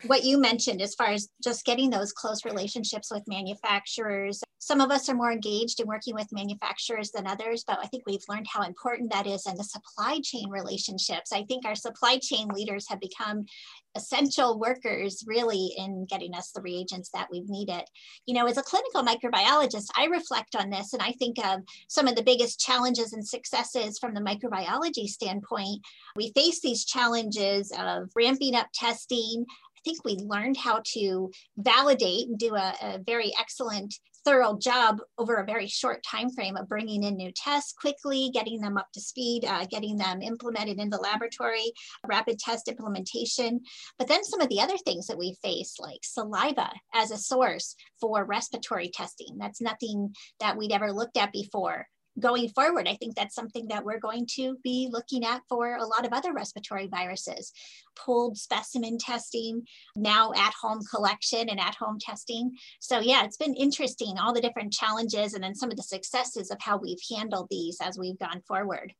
What 0.07 0.25
you 0.25 0.39
mentioned 0.39 0.81
as 0.81 0.95
far 0.95 1.09
as 1.09 1.29
just 1.43 1.65
getting 1.65 1.91
those 1.91 2.13
close 2.13 2.45
relationships 2.45 3.11
with 3.11 3.25
manufacturers. 3.27 4.41
Some 4.61 4.81
of 4.81 4.91
us 4.91 5.09
are 5.09 5.15
more 5.15 5.33
engaged 5.33 5.81
in 5.81 5.87
working 5.87 6.15
with 6.15 6.33
manufacturers 6.33 7.11
than 7.11 7.27
others, 7.27 7.65
but 7.67 7.79
I 7.83 7.87
think 7.87 8.05
we've 8.07 8.25
learned 8.29 8.47
how 8.53 8.63
important 8.63 9.13
that 9.13 9.27
is 9.27 9.47
and 9.47 9.59
the 9.59 9.65
supply 9.65 10.21
chain 10.23 10.51
relationships. 10.51 11.33
I 11.33 11.45
think 11.45 11.65
our 11.65 11.75
supply 11.75 12.19
chain 12.21 12.49
leaders 12.49 12.87
have 12.89 13.01
become 13.01 13.47
essential 13.95 14.59
workers 14.59 15.25
really 15.27 15.73
in 15.77 16.07
getting 16.07 16.35
us 16.35 16.53
the 16.53 16.63
reagents 16.63 17.11
that 17.15 17.29
we've 17.31 17.49
needed. 17.49 17.83
You 18.27 18.35
know, 18.35 18.47
as 18.47 18.59
a 18.59 18.63
clinical 18.63 19.03
microbiologist, 19.03 19.87
I 19.97 20.05
reflect 20.07 20.55
on 20.55 20.71
this 20.71 20.93
and 20.93 21.03
I 21.03 21.13
think 21.13 21.45
of 21.45 21.61
some 21.89 22.07
of 22.07 22.15
the 22.15 22.23
biggest 22.23 22.61
challenges 22.61 23.13
and 23.13 23.27
successes 23.27 23.99
from 23.99 24.15
the 24.15 24.21
microbiology 24.21 25.07
standpoint. 25.07 25.85
We 26.15 26.33
face 26.33 26.61
these 26.61 26.85
challenges 26.85 27.73
of 27.77 28.11
ramping 28.15 28.55
up 28.55 28.69
testing, 28.73 29.47
think 29.89 30.05
we 30.05 30.17
learned 30.17 30.57
how 30.57 30.83
to 30.85 31.31
validate 31.57 32.29
and 32.29 32.39
do 32.39 32.55
a, 32.55 32.75
a, 32.83 32.99
very 33.07 33.33
excellent 33.41 33.95
thorough 34.25 34.59
job 34.59 34.99
over 35.17 35.37
a 35.37 35.47
very 35.47 35.67
short 35.67 36.03
time 36.03 36.31
frame 36.31 36.57
of 36.57 36.69
bringing 36.69 37.03
in 37.05 37.17
new 37.17 37.33
tests 37.35 37.73
quickly, 37.73 38.31
getting 38.35 38.61
them 38.61 38.77
up 38.77 38.89
to 38.93 39.01
speed, 39.01 39.45
uh, 39.47 39.65
getting 39.71 39.97
them 39.97 40.21
implemented 40.21 40.79
in 40.79 40.91
the 40.91 40.99
laboratory, 40.99 41.73
rapid 42.07 42.39
test 42.39 42.69
implementation. 42.69 43.61
But 43.99 44.09
then 44.09 44.25
some 44.25 44.41
of 44.41 44.49
the 44.51 44.61
other 44.61 44.77
things 44.77 45.07
that 45.07 45.19
we 45.19 45.39
face, 45.43 45.77
like 45.79 46.01
saliva 46.03 46.71
as 46.93 47.11
a 47.11 47.17
source 47.17 47.75
for 48.01 48.25
respiratory 48.25 48.91
testing, 48.93 49.39
that's 49.39 49.63
nothing 49.63 50.15
that 50.41 50.59
we'd 50.59 50.73
ever 50.73 50.93
looked 50.93 51.17
at 51.17 51.33
before 51.33 51.87
going 52.19 52.49
forward, 52.49 52.89
I 52.89 52.95
think 52.95 53.15
that's 53.15 53.35
something 53.35 53.69
that 53.69 53.85
we're 53.85 54.01
going 54.01 54.27
to 54.35 54.57
be 54.63 54.89
looking 54.91 55.25
at 55.25 55.43
for 55.49 55.77
a 55.77 55.87
lot 55.87 56.07
of 56.07 56.13
other 56.13 56.33
respiratory 56.33 56.87
viruses. 56.87 57.53
Pooled 57.97 58.37
specimen 58.37 58.99
testing, 58.99 59.63
now 59.97 60.33
at 60.35 60.55
home 60.61 60.81
collection 60.93 61.49
and 61.49 61.61
at 61.61 61.75
home 61.75 61.99
testing. 62.01 62.53
So, 62.81 63.01
yeah, 63.01 63.25
it's 63.25 63.37
been 63.37 63.55
interesting, 63.55 64.19
all 64.19 64.33
the 64.33 64.41
different 64.41 64.73
challenges 64.73 65.35
and 65.35 65.43
then 65.43 65.55
some 65.55 65.71
of 65.71 65.77
the 65.77 65.83
successes 65.83 66.51
of 66.51 66.59
how 66.61 66.77
we've 66.77 66.99
handled 67.17 67.49
these 67.51 67.79
as 67.81 67.99
we've 67.99 68.19
gone 68.19 68.43
forward. 68.47 68.93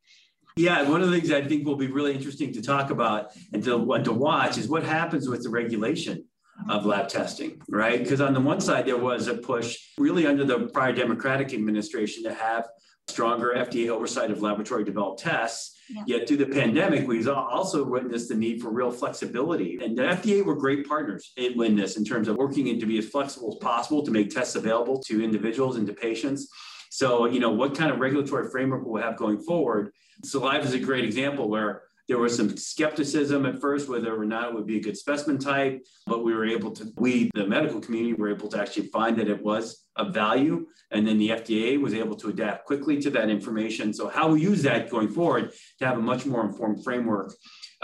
Yeah, 0.57 0.89
one 0.89 1.03
of 1.03 1.11
the 1.11 1.17
things 1.17 1.31
I 1.31 1.43
think 1.43 1.67
will 1.67 1.77
be 1.77 1.87
really 1.87 2.15
interesting 2.15 2.53
to 2.55 2.63
talk 2.63 2.91
about 2.91 3.31
and 3.53 3.63
to, 3.65 3.93
and 3.93 4.05
to 4.05 4.13
watch 4.13 4.59
is 4.59 4.69
what 4.69 4.83
happens 4.83 5.29
with 5.29 5.45
the 5.45 5.51
regulation 5.51 6.25
of 6.69 6.85
lab 6.85 7.09
testing, 7.09 7.63
right? 7.69 8.03
Because 8.03 8.21
on 8.21 8.35
the 8.35 8.41
one 8.41 8.61
side, 8.61 8.87
there 8.87 8.97
was 8.97 9.29
a 9.29 9.35
push 9.35 9.79
really 9.99 10.27
under 10.27 10.45
the 10.45 10.67
prior 10.69 10.93
Democratic 10.93 11.55
administration 11.55 12.25
to 12.25 12.35
have 12.35 12.67
stronger 13.09 13.55
FDA 13.57 13.89
oversight 13.89 14.31
of 14.31 14.43
laboratory 14.43 14.85
developed 14.85 15.21
tests. 15.21 15.77
Yeah. 15.91 16.03
Yet 16.07 16.29
through 16.29 16.37
the 16.39 16.47
pandemic, 16.47 17.09
we've 17.09 17.29
also 17.29 17.83
witnessed 17.83 18.29
the 18.29 18.35
need 18.35 18.61
for 18.61 18.71
real 18.71 18.91
flexibility. 18.91 19.79
And 19.83 19.97
the 19.97 20.03
FDA 20.03 20.45
were 20.45 20.55
great 20.55 20.87
partners 20.87 21.33
in 21.37 21.77
this 21.77 21.97
in 21.97 22.05
terms 22.05 22.29
of 22.29 22.37
working 22.37 22.79
to 22.79 22.87
be 22.87 22.99
as 22.99 23.09
flexible 23.09 23.55
as 23.55 23.59
possible 23.65 24.03
to 24.05 24.11
make 24.11 24.29
tests 24.29 24.55
available 24.55 24.99
to 25.05 25.25
individuals 25.25 25.77
and 25.77 25.87
to 25.87 25.95
patients. 25.95 26.49
So, 26.91 27.25
you 27.27 27.41
know, 27.41 27.51
what 27.51 27.75
kind 27.75 27.91
of 27.91 28.01
regulatory 28.01 28.51
framework 28.51 28.83
we'll 28.85 29.03
have 29.03 29.17
going 29.17 29.39
forward? 29.39 29.93
Saliva 30.25 30.65
is 30.67 30.75
a 30.75 30.79
great 30.79 31.05
example 31.05 31.49
where 31.49 31.85
there 32.09 32.19
was 32.19 32.35
some 32.35 32.57
skepticism 32.57 33.45
at 33.45 33.61
first 33.61 33.89
whether 33.89 34.19
or 34.19 34.25
not 34.25 34.49
it 34.49 34.55
would 34.55 34.67
be 34.67 34.79
a 34.79 34.83
good 34.83 34.97
specimen 34.97 35.39
type, 35.39 35.85
but 36.07 36.25
we 36.25 36.33
were 36.33 36.47
able 36.47 36.71
to, 36.73 36.91
we, 36.97 37.31
the 37.35 37.47
medical 37.47 37.81
community, 37.81 38.15
were 38.15 38.31
able 38.31 38.49
to 38.49 38.59
actually 38.59 38.87
find 38.87 39.19
that 39.19 39.29
it 39.29 39.43
was 39.43 39.85
of 39.97 40.15
value. 40.15 40.67
And 40.91 41.07
then 41.07 41.19
the 41.19 41.31
FDA 41.31 41.79
was 41.79 41.93
able 41.93 42.17
to 42.17 42.29
adapt 42.29 42.65
quickly 42.65 42.99
to 43.03 43.11
that 43.11 43.29
information. 43.29 43.93
So, 43.93 44.09
how 44.09 44.31
we 44.31 44.41
use 44.41 44.63
that 44.63 44.89
going 44.89 45.09
forward 45.09 45.53
to 45.81 45.87
have 45.87 45.99
a 45.99 46.03
much 46.03 46.25
more 46.25 46.45
informed 46.47 46.83
framework 46.83 47.35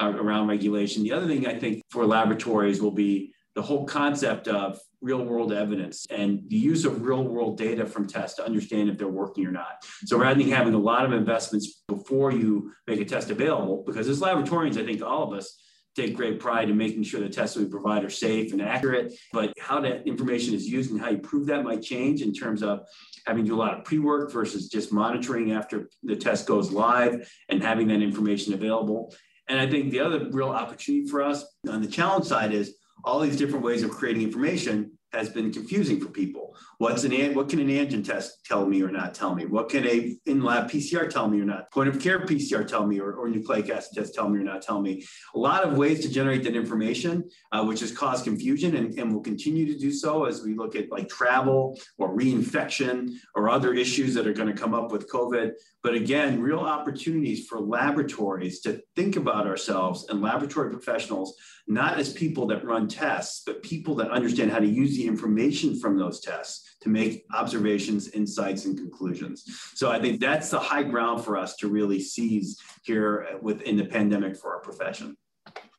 uh, 0.00 0.14
around 0.16 0.48
regulation. 0.48 1.02
The 1.02 1.12
other 1.12 1.26
thing 1.26 1.46
I 1.46 1.58
think 1.58 1.82
for 1.90 2.06
laboratories 2.06 2.80
will 2.80 2.92
be 2.92 3.34
the 3.54 3.62
whole 3.62 3.84
concept 3.84 4.48
of 4.48 4.78
real 5.00 5.22
world 5.24 5.52
evidence 5.52 6.06
and 6.10 6.42
the 6.48 6.56
use 6.56 6.84
of 6.84 7.02
real 7.02 7.22
world 7.22 7.58
data 7.58 7.86
from 7.86 8.06
tests 8.06 8.36
to 8.36 8.44
understand 8.44 8.88
if 8.88 8.98
they're 8.98 9.08
working 9.08 9.46
or 9.46 9.52
not. 9.52 9.84
So 10.06 10.18
rather 10.18 10.42
than 10.42 10.50
having 10.50 10.74
a 10.74 10.78
lot 10.78 11.04
of 11.04 11.12
investments 11.12 11.82
before 11.86 12.32
you 12.32 12.72
make 12.86 13.00
a 13.00 13.04
test 13.04 13.30
available, 13.30 13.84
because 13.86 14.08
as 14.08 14.20
laboratorians, 14.20 14.80
I 14.80 14.84
think 14.84 15.02
all 15.02 15.22
of 15.22 15.38
us 15.38 15.60
take 15.94 16.16
great 16.16 16.40
pride 16.40 16.68
in 16.68 16.76
making 16.76 17.04
sure 17.04 17.20
the 17.20 17.28
tests 17.28 17.56
we 17.56 17.66
provide 17.66 18.04
are 18.04 18.10
safe 18.10 18.52
and 18.52 18.60
accurate. 18.60 19.14
But 19.32 19.52
how 19.60 19.80
that 19.80 20.06
information 20.08 20.54
is 20.54 20.68
used 20.68 20.90
and 20.90 21.00
how 21.00 21.10
you 21.10 21.18
prove 21.18 21.46
that 21.46 21.62
might 21.62 21.82
change 21.82 22.20
in 22.22 22.32
terms 22.32 22.62
of 22.62 22.80
having 23.26 23.44
to 23.44 23.50
do 23.50 23.54
a 23.54 23.60
lot 23.60 23.78
of 23.78 23.84
pre-work 23.84 24.32
versus 24.32 24.68
just 24.68 24.92
monitoring 24.92 25.52
after 25.52 25.88
the 26.02 26.16
test 26.16 26.46
goes 26.46 26.72
live 26.72 27.30
and 27.48 27.62
having 27.62 27.88
that 27.88 28.02
information 28.02 28.54
available. 28.54 29.14
And 29.48 29.60
I 29.60 29.68
think 29.68 29.90
the 29.90 30.00
other 30.00 30.28
real 30.30 30.48
opportunity 30.48 31.06
for 31.06 31.22
us 31.22 31.44
on 31.68 31.80
the 31.80 31.88
challenge 31.88 32.24
side 32.24 32.52
is 32.52 32.74
all 33.04 33.20
these 33.20 33.36
different 33.36 33.64
ways 33.64 33.82
of 33.82 33.90
creating 33.90 34.22
information 34.22 34.92
has 35.14 35.28
been 35.28 35.52
confusing 35.52 36.00
for 36.00 36.08
people. 36.08 36.56
What's 36.78 37.04
an 37.04 37.34
what 37.34 37.48
can 37.48 37.60
an 37.60 37.68
antigen 37.68 38.04
test 38.04 38.44
tell 38.44 38.66
me 38.66 38.82
or 38.82 38.90
not 38.90 39.14
tell 39.14 39.34
me? 39.34 39.46
What 39.46 39.68
can 39.68 39.86
a 39.86 40.16
in-lab 40.26 40.70
PCR 40.70 41.08
tell 41.08 41.28
me 41.28 41.40
or 41.40 41.44
not? 41.44 41.70
Point 41.70 41.88
of 41.88 42.00
care 42.00 42.20
PCR 42.20 42.66
tell 42.66 42.86
me 42.86 43.00
or, 43.00 43.12
or 43.12 43.28
nucleic 43.28 43.70
acid 43.70 43.94
test 43.94 44.14
tell 44.14 44.28
me 44.28 44.40
or 44.40 44.42
not 44.42 44.60
tell 44.60 44.80
me? 44.80 45.04
A 45.34 45.38
lot 45.38 45.64
of 45.64 45.78
ways 45.78 46.00
to 46.00 46.08
generate 46.10 46.42
that 46.44 46.56
information, 46.56 47.28
uh, 47.52 47.64
which 47.64 47.80
has 47.80 47.92
caused 47.92 48.24
confusion 48.24 48.76
and, 48.76 48.98
and 48.98 49.12
will 49.12 49.22
continue 49.22 49.66
to 49.72 49.78
do 49.78 49.92
so 49.92 50.24
as 50.24 50.42
we 50.42 50.54
look 50.54 50.74
at 50.74 50.90
like 50.90 51.08
travel 51.08 51.78
or 51.98 52.16
reinfection 52.16 53.10
or 53.34 53.48
other 53.48 53.72
issues 53.72 54.14
that 54.14 54.26
are 54.26 54.32
going 54.32 54.52
to 54.52 54.60
come 54.60 54.74
up 54.74 54.90
with 54.90 55.08
COVID. 55.10 55.52
But 55.82 55.94
again, 55.94 56.40
real 56.40 56.60
opportunities 56.60 57.46
for 57.46 57.60
laboratories 57.60 58.60
to 58.60 58.82
think 58.96 59.16
about 59.16 59.46
ourselves 59.46 60.06
and 60.08 60.22
laboratory 60.22 60.70
professionals, 60.70 61.36
not 61.66 61.98
as 61.98 62.12
people 62.12 62.46
that 62.46 62.64
run 62.64 62.88
tests, 62.88 63.42
but 63.46 63.62
people 63.62 63.94
that 63.96 64.10
understand 64.10 64.50
how 64.50 64.58
to 64.58 64.66
use 64.66 64.96
the 64.96 65.06
information 65.06 65.78
from 65.78 65.98
those 65.98 66.20
tests 66.20 66.76
to 66.82 66.88
make 66.88 67.24
observations, 67.32 68.08
insights, 68.08 68.66
and 68.66 68.76
conclusions. 68.76 69.44
So 69.74 69.90
I 69.90 70.00
think 70.00 70.20
that's 70.20 70.50
the 70.50 70.60
high 70.60 70.82
ground 70.82 71.24
for 71.24 71.38
us 71.38 71.56
to 71.56 71.68
really 71.68 72.00
seize 72.00 72.60
here 72.84 73.38
within 73.40 73.76
the 73.76 73.86
pandemic 73.86 74.36
for 74.36 74.54
our 74.54 74.60
profession. 74.60 75.16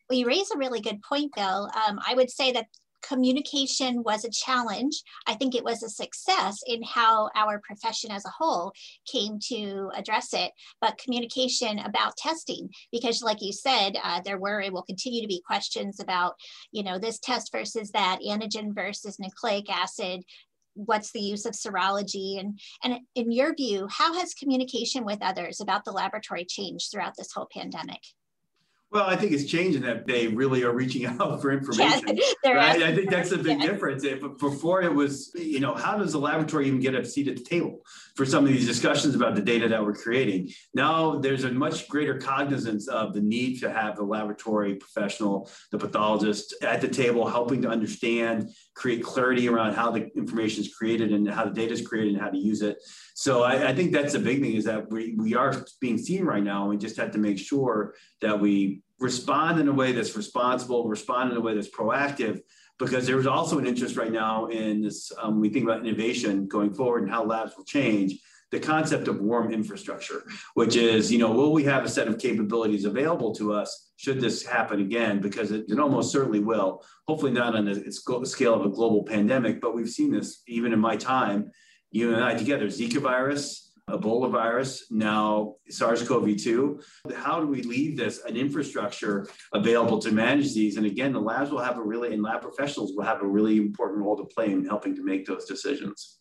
Well, 0.09 0.19
you 0.19 0.27
raise 0.27 0.51
a 0.51 0.57
really 0.57 0.81
good 0.81 1.01
point, 1.01 1.33
Bill. 1.35 1.69
Um, 1.87 1.99
I 2.07 2.13
would 2.15 2.29
say 2.29 2.51
that 2.53 2.67
communication 3.07 4.03
was 4.03 4.25
a 4.25 4.29
challenge. 4.29 5.01
I 5.27 5.35
think 5.35 5.55
it 5.55 5.63
was 5.63 5.83
a 5.83 5.89
success 5.89 6.59
in 6.65 6.81
how 6.83 7.29
our 7.35 7.59
profession 7.59 8.11
as 8.11 8.25
a 8.25 8.33
whole 8.37 8.73
came 9.11 9.39
to 9.47 9.91
address 9.95 10.33
it, 10.33 10.51
but 10.81 10.97
communication 10.97 11.79
about 11.79 12.17
testing, 12.17 12.69
because 12.91 13.21
like 13.21 13.41
you 13.41 13.53
said, 13.53 13.97
uh, 14.03 14.21
there 14.21 14.39
were 14.39 14.61
and 14.61 14.73
will 14.73 14.83
continue 14.83 15.21
to 15.21 15.27
be 15.27 15.41
questions 15.45 15.99
about, 15.99 16.35
you 16.71 16.83
know, 16.83 16.97
this 16.97 17.19
test 17.19 17.51
versus 17.51 17.91
that, 17.91 18.19
antigen 18.25 18.73
versus 18.73 19.19
nucleic 19.19 19.69
acid, 19.69 20.21
what's 20.75 21.11
the 21.11 21.21
use 21.21 21.45
of 21.45 21.53
serology 21.53 22.37
and 22.37 22.59
and 22.83 22.99
in 23.15 23.31
your 23.31 23.55
view 23.55 23.87
how 23.89 24.13
has 24.13 24.33
communication 24.33 25.05
with 25.05 25.19
others 25.21 25.61
about 25.61 25.85
the 25.85 25.91
laboratory 25.91 26.43
changed 26.43 26.91
throughout 26.91 27.13
this 27.17 27.31
whole 27.33 27.47
pandemic 27.53 28.01
well, 28.95 29.09
I 29.09 29.17
think 29.17 29.33
it's 29.33 29.43
changing 29.43 29.81
that 29.81 30.07
they 30.07 30.29
really 30.29 30.63
are 30.63 30.71
reaching 30.71 31.05
out 31.19 31.41
for 31.41 31.51
information. 31.57 32.17
Yeah, 32.45 32.51
right? 32.51 32.81
I 32.81 32.95
think 32.95 33.09
that's 33.09 33.31
a 33.33 33.37
big 33.37 33.61
yeah. 33.61 33.67
difference. 33.67 34.05
If, 34.05 34.21
before 34.39 34.83
it 34.83 34.93
was, 34.93 35.31
you 35.35 35.59
know, 35.59 35.75
how 35.75 35.97
does 35.97 36.13
the 36.13 36.19
laboratory 36.19 36.67
even 36.67 36.79
get 36.79 36.95
a 36.95 37.03
seat 37.03 37.27
at 37.27 37.35
the 37.35 37.43
table 37.43 37.81
for 38.15 38.25
some 38.25 38.45
of 38.45 38.51
these 38.51 38.65
discussions 38.65 39.13
about 39.13 39.35
the 39.35 39.41
data 39.41 39.67
that 39.67 39.83
we're 39.83 39.93
creating? 39.93 40.49
Now 40.73 41.17
there's 41.17 41.43
a 41.43 41.51
much 41.51 41.89
greater 41.89 42.17
cognizance 42.17 42.87
of 42.87 43.13
the 43.13 43.19
need 43.19 43.59
to 43.59 43.69
have 43.69 43.97
the 43.97 44.03
laboratory 44.03 44.75
professional, 44.75 45.51
the 45.71 45.77
pathologist 45.77 46.55
at 46.63 46.79
the 46.79 46.87
table, 46.87 47.27
helping 47.27 47.61
to 47.63 47.67
understand, 47.67 48.49
create 48.75 49.01
clarity 49.01 49.47
around 49.47 49.73
how 49.73 49.89
the 49.89 50.11
information 50.17 50.61
is 50.61 50.75
created 50.75 51.13
and 51.13 51.29
how 51.29 51.45
the 51.45 51.51
data 51.51 51.73
is 51.73 51.85
created 51.85 52.13
and 52.13 52.21
how 52.21 52.29
to 52.29 52.37
use 52.37 52.61
it. 52.61 52.77
So 53.13 53.43
I, 53.43 53.69
I, 53.69 53.73
think 53.73 53.93
that's 53.93 54.13
the 54.13 54.19
big 54.19 54.41
thing 54.41 54.53
is 54.53 54.65
that 54.65 54.91
we, 54.91 55.15
we 55.17 55.33
are 55.33 55.65
being 55.79 55.97
seen 55.97 56.25
right 56.25 56.43
now. 56.43 56.67
We 56.67 56.77
just 56.77 56.97
have 56.97 57.11
to 57.11 57.17
make 57.17 57.39
sure 57.39 57.95
that 58.21 58.37
we 58.39 58.81
respond 58.99 59.59
in 59.59 59.69
a 59.69 59.73
way 59.73 59.93
that's 59.93 60.15
responsible, 60.17 60.89
respond 60.89 61.31
in 61.31 61.37
a 61.37 61.41
way 61.41 61.55
that's 61.55 61.69
proactive, 61.69 62.41
because 62.77 63.07
there's 63.07 63.27
also 63.27 63.57
an 63.57 63.65
interest 63.65 63.95
right 63.95 64.11
now 64.11 64.47
in 64.47 64.81
this, 64.81 65.11
um, 65.21 65.39
we 65.39 65.49
think 65.49 65.63
about 65.63 65.85
innovation 65.85 66.45
going 66.45 66.73
forward 66.73 67.03
and 67.03 67.11
how 67.11 67.23
labs 67.23 67.55
will 67.55 67.63
change 67.63 68.19
the 68.51 68.59
concept 68.59 69.07
of 69.07 69.19
warm 69.19 69.51
infrastructure, 69.51 70.23
which 70.53 70.75
is, 70.75 71.11
you 71.11 71.17
know, 71.17 71.31
will 71.31 71.51
we 71.51 71.63
have 71.63 71.83
a 71.83 71.89
set 71.89 72.07
of 72.07 72.19
capabilities 72.19 72.85
available 72.85 73.33
to 73.35 73.53
us 73.53 73.91
should 73.97 74.21
this 74.21 74.45
happen 74.45 74.81
again? 74.81 75.19
Because 75.19 75.51
it, 75.51 75.65
it 75.67 75.79
almost 75.79 76.11
certainly 76.11 76.39
will. 76.39 76.83
Hopefully 77.07 77.31
not 77.31 77.55
on 77.55 77.65
the 77.65 78.25
scale 78.25 78.53
of 78.53 78.65
a 78.65 78.69
global 78.69 79.03
pandemic, 79.03 79.61
but 79.61 79.73
we've 79.73 79.89
seen 79.89 80.11
this 80.11 80.41
even 80.47 80.73
in 80.73 80.79
my 80.79 80.95
time 80.95 81.51
you 81.91 82.13
and 82.13 82.21
I 82.21 82.35
together, 82.35 82.67
Zika 82.67 82.99
virus, 82.99 83.71
Ebola 83.89 84.29
virus, 84.29 84.91
now 84.91 85.55
SARS-CoV-2. 85.69 86.83
How 87.15 87.39
do 87.39 87.47
we 87.47 87.61
leave 87.61 87.95
this 87.95 88.21
an 88.25 88.35
infrastructure 88.35 89.27
available 89.53 89.99
to 89.99 90.11
manage 90.11 90.53
these? 90.53 90.75
And 90.75 90.85
again, 90.85 91.13
the 91.13 91.21
labs 91.21 91.51
will 91.51 91.61
have 91.61 91.77
a 91.77 91.81
really, 91.81 92.13
and 92.13 92.21
lab 92.21 92.41
professionals 92.41 92.91
will 92.93 93.05
have 93.05 93.21
a 93.21 93.27
really 93.27 93.57
important 93.57 94.03
role 94.03 94.17
to 94.17 94.25
play 94.25 94.51
in 94.51 94.65
helping 94.65 94.93
to 94.95 95.03
make 95.03 95.25
those 95.25 95.45
decisions. 95.45 96.19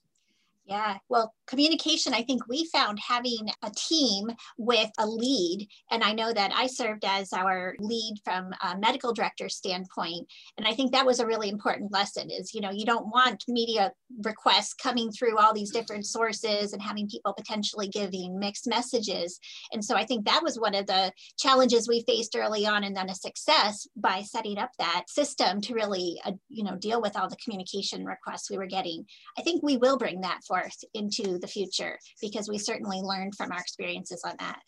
Yeah, 0.66 0.98
well, 1.08 1.34
communication, 1.46 2.14
I 2.14 2.22
think 2.22 2.46
we 2.48 2.68
found 2.72 2.98
having 3.06 3.48
a 3.62 3.70
team 3.70 4.30
with 4.58 4.90
a 4.98 5.06
lead, 5.06 5.68
and 5.90 6.02
I 6.02 6.12
know 6.12 6.32
that 6.32 6.52
I 6.54 6.66
served 6.66 7.04
as 7.04 7.32
our 7.32 7.74
lead 7.78 8.16
from 8.24 8.50
a 8.62 8.78
medical 8.78 9.12
director 9.12 9.48
standpoint, 9.48 10.26
and 10.58 10.66
I 10.66 10.74
think 10.74 10.92
that 10.92 11.06
was 11.06 11.20
a 11.20 11.26
really 11.26 11.48
important 11.48 11.92
lesson 11.92 12.30
is, 12.30 12.54
you 12.54 12.60
know, 12.60 12.70
you 12.70 12.84
don't 12.84 13.06
want 13.08 13.44
media 13.48 13.92
requests 14.22 14.74
coming 14.74 15.10
through 15.10 15.38
all 15.38 15.52
these 15.52 15.70
different 15.70 16.06
sources 16.06 16.72
and 16.72 16.82
having 16.82 17.08
people 17.08 17.32
potentially 17.32 17.88
giving 17.88 18.38
mixed 18.38 18.66
messages. 18.66 19.38
And 19.72 19.84
so 19.84 19.96
I 19.96 20.04
think 20.04 20.24
that 20.24 20.42
was 20.42 20.58
one 20.58 20.74
of 20.74 20.86
the 20.86 21.12
challenges 21.38 21.88
we 21.88 22.04
faced 22.06 22.36
early 22.36 22.66
on 22.66 22.84
and 22.84 22.96
then 22.96 23.10
a 23.10 23.14
success 23.14 23.86
by 23.96 24.22
setting 24.22 24.58
up 24.58 24.70
that 24.78 25.04
system 25.08 25.60
to 25.62 25.74
really, 25.74 26.20
uh, 26.24 26.32
you 26.48 26.64
know, 26.64 26.76
deal 26.76 27.02
with 27.02 27.16
all 27.16 27.28
the 27.28 27.36
communication 27.36 28.04
requests 28.04 28.50
we 28.50 28.58
were 28.58 28.66
getting. 28.66 29.04
I 29.38 29.42
think 29.42 29.62
we 29.62 29.76
will 29.76 29.98
bring 29.98 30.20
that 30.20 30.44
forth 30.44 30.76
into 30.94 31.33
the 31.38 31.46
future 31.46 31.98
because 32.20 32.48
we 32.48 32.58
certainly 32.58 33.00
learned 33.00 33.34
from 33.36 33.52
our 33.52 33.58
experiences 33.58 34.22
on 34.24 34.34
that. 34.38 34.60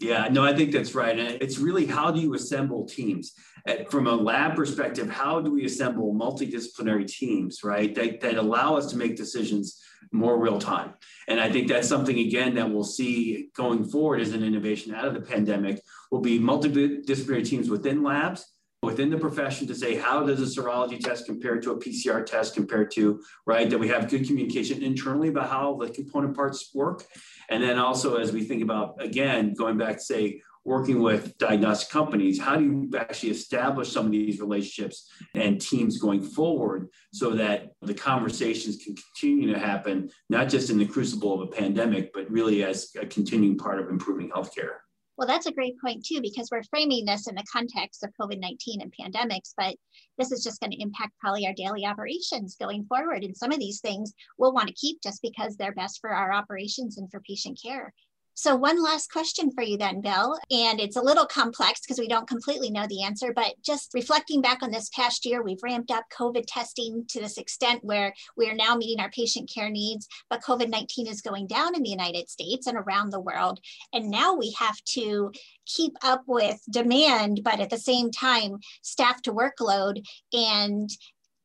Yeah, 0.00 0.28
no, 0.30 0.42
I 0.42 0.56
think 0.56 0.72
that's 0.72 0.94
right. 0.94 1.18
And 1.18 1.42
it's 1.42 1.58
really 1.58 1.84
how 1.84 2.10
do 2.10 2.20
you 2.20 2.34
assemble 2.34 2.86
teams? 2.86 3.32
Uh, 3.68 3.84
from 3.90 4.06
a 4.06 4.14
lab 4.14 4.56
perspective, 4.56 5.10
how 5.10 5.40
do 5.40 5.52
we 5.52 5.66
assemble 5.66 6.14
multidisciplinary 6.14 7.06
teams, 7.06 7.62
right, 7.62 7.94
that, 7.94 8.20
that 8.22 8.36
allow 8.36 8.76
us 8.76 8.86
to 8.86 8.96
make 8.96 9.14
decisions 9.14 9.78
more 10.10 10.38
real 10.38 10.58
time? 10.58 10.94
And 11.28 11.38
I 11.38 11.52
think 11.52 11.68
that's 11.68 11.86
something, 11.86 12.18
again, 12.18 12.54
that 12.54 12.70
we'll 12.70 12.82
see 12.82 13.50
going 13.54 13.84
forward 13.84 14.22
as 14.22 14.32
an 14.32 14.42
innovation 14.42 14.94
out 14.94 15.04
of 15.04 15.12
the 15.12 15.20
pandemic 15.20 15.82
will 16.10 16.22
be 16.22 16.38
multidisciplinary 16.38 17.46
teams 17.46 17.68
within 17.68 18.02
labs 18.02 18.46
within 18.82 19.10
the 19.10 19.18
profession 19.18 19.66
to 19.66 19.74
say 19.74 19.94
how 19.94 20.24
does 20.24 20.40
a 20.40 20.60
serology 20.60 20.98
test 20.98 21.26
compare 21.26 21.60
to 21.60 21.72
a 21.72 21.78
PCR 21.78 22.24
test 22.24 22.54
compared 22.54 22.90
to 22.90 23.22
right 23.46 23.68
that 23.68 23.78
we 23.78 23.88
have 23.88 24.08
good 24.08 24.26
communication 24.26 24.82
internally 24.82 25.28
about 25.28 25.50
how 25.50 25.76
the 25.76 25.90
component 25.90 26.34
parts 26.34 26.70
work. 26.74 27.04
And 27.50 27.62
then 27.62 27.78
also 27.78 28.16
as 28.16 28.32
we 28.32 28.42
think 28.42 28.62
about 28.62 29.00
again 29.02 29.52
going 29.52 29.76
back 29.76 29.96
to 29.96 30.02
say 30.02 30.40
working 30.64 31.02
with 31.02 31.36
diagnostic 31.38 31.90
companies 31.90 32.40
how 32.40 32.56
do 32.56 32.64
you 32.64 32.90
actually 32.98 33.30
establish 33.30 33.90
some 33.90 34.06
of 34.06 34.12
these 34.12 34.40
relationships 34.40 35.10
and 35.34 35.60
teams 35.60 35.98
going 35.98 36.22
forward 36.22 36.88
so 37.12 37.30
that 37.30 37.72
the 37.82 37.94
conversations 37.94 38.76
can 38.76 38.94
continue 38.94 39.52
to 39.52 39.58
happen 39.58 40.10
not 40.28 40.48
just 40.48 40.68
in 40.68 40.76
the 40.76 40.84
crucible 40.84 41.32
of 41.34 41.48
a 41.48 41.50
pandemic 41.50 42.12
but 42.12 42.30
really 42.30 42.62
as 42.62 42.90
a 43.00 43.06
continuing 43.06 43.56
part 43.56 43.80
of 43.80 43.88
improving 43.88 44.28
healthcare 44.30 44.80
well, 45.16 45.26
that's 45.28 45.46
a 45.46 45.52
great 45.52 45.74
point 45.84 46.04
too, 46.04 46.20
because 46.22 46.48
we're 46.50 46.62
framing 46.64 47.04
this 47.04 47.26
in 47.28 47.34
the 47.34 47.44
context 47.52 48.02
of 48.02 48.12
COVID-19 48.20 48.80
and 48.80 48.92
pandemics, 48.98 49.52
but 49.56 49.76
this 50.18 50.32
is 50.32 50.42
just 50.42 50.60
going 50.60 50.70
to 50.70 50.80
impact 50.80 51.12
probably 51.20 51.46
our 51.46 51.52
daily 51.52 51.84
operations 51.84 52.56
going 52.58 52.84
forward. 52.84 53.22
And 53.22 53.36
some 53.36 53.52
of 53.52 53.58
these 53.58 53.80
things 53.80 54.12
we'll 54.38 54.54
want 54.54 54.68
to 54.68 54.74
keep 54.74 55.02
just 55.02 55.20
because 55.22 55.56
they're 55.56 55.74
best 55.74 55.98
for 56.00 56.10
our 56.10 56.32
operations 56.32 56.96
and 56.98 57.10
for 57.10 57.20
patient 57.20 57.58
care. 57.62 57.92
So, 58.40 58.56
one 58.56 58.82
last 58.82 59.12
question 59.12 59.50
for 59.50 59.62
you 59.62 59.76
then, 59.76 60.00
Bill. 60.00 60.34
And 60.50 60.80
it's 60.80 60.96
a 60.96 61.02
little 61.02 61.26
complex 61.26 61.80
because 61.80 61.98
we 61.98 62.08
don't 62.08 62.26
completely 62.26 62.70
know 62.70 62.86
the 62.88 63.02
answer, 63.02 63.34
but 63.36 63.52
just 63.62 63.90
reflecting 63.92 64.40
back 64.40 64.62
on 64.62 64.70
this 64.70 64.88
past 64.96 65.26
year, 65.26 65.42
we've 65.42 65.62
ramped 65.62 65.90
up 65.90 66.06
COVID 66.18 66.44
testing 66.46 67.04
to 67.10 67.20
this 67.20 67.36
extent 67.36 67.84
where 67.84 68.14
we 68.38 68.48
are 68.48 68.54
now 68.54 68.76
meeting 68.76 68.98
our 68.98 69.10
patient 69.10 69.50
care 69.54 69.68
needs, 69.68 70.08
but 70.30 70.40
COVID 70.40 70.70
19 70.70 71.06
is 71.06 71.20
going 71.20 71.48
down 71.48 71.76
in 71.76 71.82
the 71.82 71.90
United 71.90 72.30
States 72.30 72.66
and 72.66 72.78
around 72.78 73.10
the 73.10 73.20
world. 73.20 73.60
And 73.92 74.10
now 74.10 74.32
we 74.32 74.56
have 74.58 74.82
to 74.94 75.32
keep 75.66 75.92
up 76.02 76.22
with 76.26 76.62
demand, 76.70 77.42
but 77.44 77.60
at 77.60 77.68
the 77.68 77.76
same 77.76 78.10
time, 78.10 78.56
staff 78.80 79.20
to 79.24 79.34
workload 79.34 80.02
and 80.32 80.88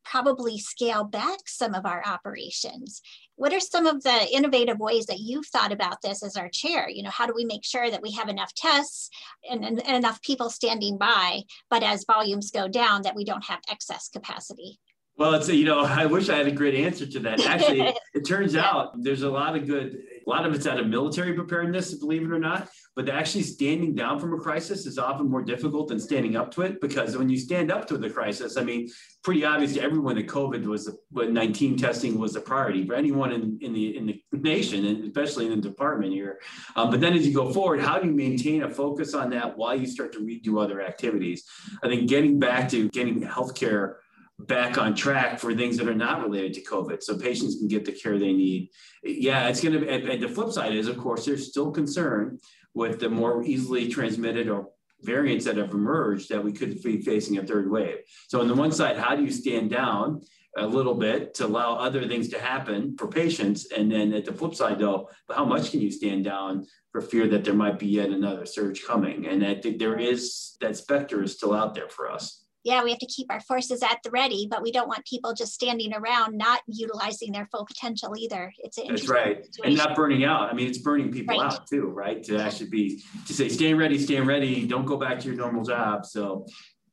probably 0.02 0.58
scale 0.58 1.04
back 1.04 1.40
some 1.46 1.74
of 1.74 1.84
our 1.84 2.02
operations. 2.06 3.02
What 3.36 3.52
are 3.52 3.60
some 3.60 3.86
of 3.86 4.02
the 4.02 4.28
innovative 4.34 4.78
ways 4.78 5.06
that 5.06 5.20
you've 5.20 5.46
thought 5.46 5.70
about 5.70 6.00
this 6.00 6.22
as 6.22 6.36
our 6.36 6.48
chair? 6.48 6.88
You 6.88 7.02
know, 7.02 7.10
how 7.10 7.26
do 7.26 7.34
we 7.36 7.44
make 7.44 7.64
sure 7.64 7.90
that 7.90 8.02
we 8.02 8.12
have 8.12 8.30
enough 8.30 8.54
tests 8.54 9.10
and, 9.48 9.62
and, 9.62 9.78
and 9.86 9.96
enough 9.96 10.22
people 10.22 10.48
standing 10.48 10.96
by, 10.96 11.42
but 11.68 11.82
as 11.82 12.06
volumes 12.06 12.50
go 12.50 12.66
down, 12.66 13.02
that 13.02 13.14
we 13.14 13.24
don't 13.24 13.44
have 13.44 13.60
excess 13.70 14.08
capacity? 14.08 14.80
Well, 15.18 15.32
it's 15.34 15.48
you 15.48 15.64
know, 15.64 15.80
I 15.84 16.06
wish 16.06 16.28
I 16.28 16.36
had 16.36 16.46
a 16.46 16.52
great 16.52 16.74
answer 16.74 17.06
to 17.06 17.20
that. 17.20 17.44
Actually, 17.46 17.94
it 18.14 18.26
turns 18.26 18.54
yeah. 18.54 18.66
out 18.66 19.02
there's 19.02 19.22
a 19.22 19.30
lot 19.30 19.56
of 19.56 19.66
good, 19.66 20.02
a 20.26 20.30
lot 20.30 20.44
of 20.44 20.54
it's 20.54 20.66
out 20.66 20.78
of 20.78 20.86
military 20.86 21.32
preparedness, 21.32 21.94
believe 21.94 22.22
it 22.22 22.30
or 22.30 22.38
not. 22.38 22.68
But 22.94 23.08
actually, 23.08 23.42
standing 23.42 23.94
down 23.94 24.18
from 24.18 24.34
a 24.34 24.38
crisis 24.38 24.86
is 24.86 24.98
often 24.98 25.28
more 25.28 25.42
difficult 25.42 25.88
than 25.88 26.00
standing 26.00 26.36
up 26.36 26.50
to 26.52 26.62
it 26.62 26.80
because 26.80 27.16
when 27.16 27.28
you 27.28 27.38
stand 27.38 27.70
up 27.70 27.86
to 27.88 27.98
the 27.98 28.10
crisis, 28.10 28.56
I 28.56 28.62
mean, 28.62 28.88
pretty 29.22 29.44
obvious 29.44 29.74
to 29.74 29.82
everyone 29.82 30.16
that 30.16 30.28
COVID 30.28 30.64
was 30.64 30.90
when 31.10 31.32
19 31.34 31.76
testing 31.76 32.18
was 32.18 32.36
a 32.36 32.40
priority 32.40 32.86
for 32.86 32.94
anyone 32.94 33.32
in, 33.32 33.58
in 33.60 33.72
the 33.72 33.96
in 33.96 34.06
the 34.06 34.22
nation, 34.32 34.84
and 34.84 35.04
especially 35.04 35.46
in 35.46 35.60
the 35.60 35.68
department 35.68 36.12
here. 36.12 36.40
Um, 36.74 36.90
but 36.90 37.00
then 37.00 37.14
as 37.14 37.26
you 37.26 37.34
go 37.34 37.52
forward, 37.52 37.80
how 37.80 37.98
do 37.98 38.06
you 38.06 38.14
maintain 38.14 38.62
a 38.62 38.70
focus 38.70 39.14
on 39.14 39.30
that 39.30 39.56
while 39.56 39.74
you 39.74 39.86
start 39.86 40.12
to 40.12 40.20
redo 40.20 40.62
other 40.62 40.82
activities? 40.82 41.44
I 41.82 41.88
think 41.88 42.08
getting 42.08 42.38
back 42.38 42.68
to 42.70 42.88
getting 42.90 43.20
healthcare 43.22 43.96
back 44.38 44.76
on 44.78 44.94
track 44.94 45.38
for 45.38 45.54
things 45.54 45.76
that 45.78 45.88
are 45.88 45.94
not 45.94 46.22
related 46.22 46.54
to 46.54 46.62
COVID 46.62 47.02
so 47.02 47.16
patients 47.16 47.56
can 47.56 47.68
get 47.68 47.84
the 47.84 47.92
care 47.92 48.18
they 48.18 48.32
need. 48.32 48.70
Yeah, 49.02 49.48
it's 49.48 49.62
going 49.62 49.72
to 49.74 49.80
be, 49.80 49.88
and 49.88 50.22
the 50.22 50.28
flip 50.28 50.52
side 50.52 50.74
is, 50.74 50.88
of 50.88 50.98
course, 50.98 51.24
there's 51.24 51.48
still 51.48 51.70
concern 51.70 52.38
with 52.74 53.00
the 53.00 53.08
more 53.08 53.42
easily 53.44 53.88
transmitted 53.88 54.48
or 54.48 54.68
variants 55.02 55.44
that 55.46 55.56
have 55.56 55.72
emerged 55.72 56.28
that 56.28 56.42
we 56.42 56.52
could 56.52 56.82
be 56.82 57.00
facing 57.00 57.38
a 57.38 57.46
third 57.46 57.70
wave. 57.70 57.98
So, 58.28 58.40
on 58.40 58.48
the 58.48 58.54
one 58.54 58.72
side, 58.72 58.98
how 58.98 59.16
do 59.16 59.22
you 59.22 59.30
stand 59.30 59.70
down 59.70 60.20
a 60.58 60.66
little 60.66 60.94
bit 60.94 61.34
to 61.34 61.46
allow 61.46 61.74
other 61.76 62.06
things 62.06 62.28
to 62.30 62.40
happen 62.40 62.96
for 62.98 63.08
patients? 63.08 63.66
And 63.72 63.90
then 63.90 64.12
at 64.12 64.24
the 64.24 64.32
flip 64.32 64.54
side, 64.54 64.78
though, 64.78 65.08
how 65.30 65.44
much 65.44 65.70
can 65.70 65.80
you 65.80 65.90
stand 65.90 66.24
down 66.24 66.66
for 66.92 67.00
fear 67.00 67.26
that 67.28 67.44
there 67.44 67.54
might 67.54 67.78
be 67.78 67.88
yet 67.88 68.10
another 68.10 68.46
surge 68.46 68.84
coming? 68.84 69.26
And 69.26 69.44
I 69.44 69.54
think 69.54 69.78
there 69.78 69.98
is 69.98 70.56
that 70.60 70.76
specter 70.76 71.22
is 71.22 71.32
still 71.32 71.54
out 71.54 71.74
there 71.74 71.88
for 71.88 72.10
us 72.10 72.45
yeah, 72.66 72.82
we 72.82 72.90
have 72.90 72.98
to 72.98 73.06
keep 73.06 73.28
our 73.30 73.40
forces 73.40 73.80
at 73.80 74.00
the 74.02 74.10
ready, 74.10 74.48
but 74.50 74.60
we 74.60 74.72
don't 74.72 74.88
want 74.88 75.06
people 75.06 75.32
just 75.32 75.54
standing 75.54 75.94
around 75.94 76.36
not 76.36 76.62
utilizing 76.66 77.30
their 77.30 77.46
full 77.46 77.64
potential 77.64 78.12
either. 78.18 78.52
It's 78.58 78.76
an 78.76 78.88
that's 78.88 79.08
right, 79.08 79.44
situation. 79.44 79.64
and 79.64 79.76
not 79.76 79.94
burning 79.94 80.24
out. 80.24 80.50
I 80.50 80.52
mean, 80.52 80.66
it's 80.66 80.78
burning 80.78 81.12
people 81.12 81.38
right. 81.38 81.52
out 81.52 81.68
too, 81.68 81.86
right? 81.86 82.20
To 82.24 82.42
actually 82.42 82.70
be 82.70 83.04
to 83.28 83.32
say, 83.32 83.48
stand 83.50 83.78
ready, 83.78 84.00
stand 84.00 84.26
ready. 84.26 84.66
Don't 84.66 84.84
go 84.84 84.96
back 84.96 85.20
to 85.20 85.28
your 85.28 85.36
normal 85.36 85.62
job. 85.62 86.04
So 86.06 86.46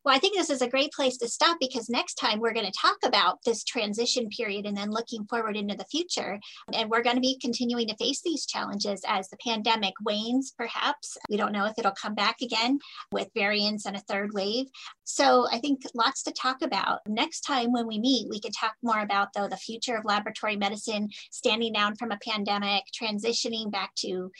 well, 0.03 0.15
I 0.15 0.19
think 0.19 0.35
this 0.35 0.49
is 0.49 0.61
a 0.61 0.69
great 0.69 0.91
place 0.91 1.17
to 1.17 1.27
stop 1.27 1.57
because 1.59 1.89
next 1.89 2.15
time 2.15 2.39
we're 2.39 2.53
going 2.53 2.65
to 2.65 2.79
talk 2.79 2.97
about 3.03 3.39
this 3.45 3.63
transition 3.63 4.27
period 4.29 4.65
and 4.65 4.75
then 4.75 4.91
looking 4.91 5.25
forward 5.25 5.55
into 5.55 5.75
the 5.75 5.85
future. 5.85 6.39
And 6.73 6.89
we're 6.89 7.03
going 7.03 7.15
to 7.15 7.21
be 7.21 7.37
continuing 7.41 7.87
to 7.87 7.95
face 7.95 8.21
these 8.21 8.45
challenges 8.45 9.01
as 9.07 9.29
the 9.29 9.37
pandemic 9.45 9.93
wanes, 10.03 10.53
perhaps. 10.57 11.17
We 11.29 11.37
don't 11.37 11.53
know 11.53 11.65
if 11.65 11.73
it'll 11.77 11.91
come 11.91 12.15
back 12.15 12.37
again 12.41 12.79
with 13.11 13.29
variants 13.33 13.85
and 13.85 13.95
a 13.95 14.01
third 14.01 14.31
wave. 14.33 14.65
So 15.05 15.47
I 15.51 15.59
think 15.59 15.81
lots 15.93 16.23
to 16.23 16.33
talk 16.33 16.61
about. 16.61 16.99
Next 17.07 17.41
time 17.41 17.71
when 17.71 17.87
we 17.87 17.99
meet, 17.99 18.27
we 18.29 18.39
can 18.39 18.51
talk 18.51 18.73
more 18.83 18.99
about, 18.99 19.29
though, 19.33 19.47
the 19.47 19.57
future 19.57 19.95
of 19.95 20.05
laboratory 20.05 20.57
medicine, 20.57 21.09
standing 21.31 21.73
down 21.73 21.95
from 21.95 22.11
a 22.11 22.19
pandemic, 22.27 22.83
transitioning 22.99 23.71
back 23.71 23.95
to 23.99 24.31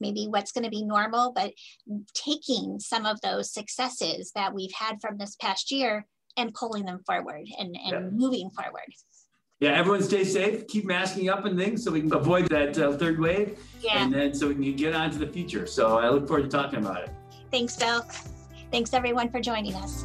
maybe 0.00 0.26
what's 0.28 0.52
going 0.52 0.64
to 0.64 0.70
be 0.70 0.84
normal, 0.84 1.32
but 1.34 1.52
taking 2.14 2.78
some 2.78 3.06
of 3.06 3.20
those 3.20 3.52
successes 3.52 4.32
that 4.34 4.54
we've 4.54 4.72
had 4.72 5.00
from 5.00 5.18
this 5.18 5.36
past 5.40 5.70
year 5.70 6.06
and 6.36 6.54
pulling 6.54 6.84
them 6.84 7.00
forward 7.06 7.46
and, 7.58 7.76
and 7.76 7.92
yeah. 7.92 8.10
moving 8.12 8.50
forward. 8.50 8.92
Yeah, 9.60 9.70
everyone 9.70 10.02
stay 10.02 10.24
safe, 10.24 10.66
keep 10.66 10.84
masking 10.84 11.30
up 11.30 11.46
and 11.46 11.58
things 11.58 11.82
so 11.82 11.90
we 11.90 12.02
can 12.02 12.12
avoid 12.12 12.48
that 12.50 12.78
uh, 12.78 12.92
third 12.96 13.18
wave. 13.18 13.58
Yeah. 13.80 14.02
And 14.02 14.12
then 14.12 14.34
so 14.34 14.48
we 14.48 14.54
can 14.54 14.76
get 14.76 14.94
on 14.94 15.10
to 15.12 15.18
the 15.18 15.28
future. 15.28 15.66
So 15.66 15.98
I 15.98 16.10
look 16.10 16.28
forward 16.28 16.42
to 16.42 16.48
talking 16.48 16.80
about 16.80 17.04
it. 17.04 17.10
Thanks, 17.50 17.74
Bill. 17.76 18.04
Thanks 18.70 18.92
everyone 18.92 19.30
for 19.30 19.40
joining 19.40 19.74
us. 19.74 20.04